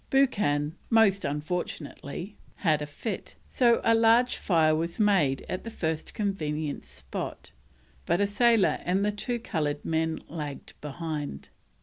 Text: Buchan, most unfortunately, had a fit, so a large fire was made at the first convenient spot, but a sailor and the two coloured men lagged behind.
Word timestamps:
Buchan, 0.09 0.73
most 0.89 1.23
unfortunately, 1.23 2.35
had 2.55 2.81
a 2.81 2.87
fit, 2.87 3.35
so 3.51 3.79
a 3.83 3.93
large 3.93 4.35
fire 4.37 4.75
was 4.75 4.99
made 4.99 5.45
at 5.47 5.63
the 5.63 5.69
first 5.69 6.15
convenient 6.15 6.83
spot, 6.85 7.51
but 8.07 8.19
a 8.19 8.25
sailor 8.25 8.79
and 8.83 9.05
the 9.05 9.11
two 9.11 9.37
coloured 9.37 9.85
men 9.85 10.19
lagged 10.27 10.73
behind. 10.81 11.49